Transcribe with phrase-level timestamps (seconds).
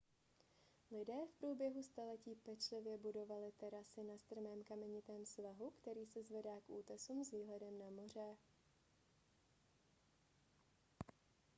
[0.91, 6.69] lidé v průběhu staletí pečlivě budovali terasy na strmém kamenitém svahu který se zvedá k
[6.69, 8.37] útesům s výhledem na moře